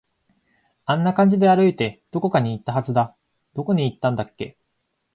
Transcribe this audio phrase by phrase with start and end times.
[0.87, 3.15] あんな感じで歩いて、どこかに行ったはずだ。
[3.53, 4.57] どこに行ったんだっけ